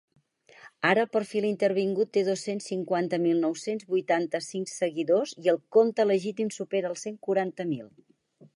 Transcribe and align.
Ara 0.91 1.01
el 1.07 1.09
perfil 1.15 1.45
intervingut 1.49 2.09
té 2.17 2.23
dos-cents 2.29 2.69
cinquanta 2.71 3.19
mil 3.25 3.43
nou-cents 3.45 3.85
vuitanta-cinc 3.93 4.73
seguidors 4.79 5.35
i 5.45 5.53
el 5.53 5.63
compte 5.77 6.07
legítim 6.13 6.53
supera 6.57 6.91
els 6.95 7.07
cent 7.09 7.21
quaranta 7.29 7.69
mil. 7.75 7.85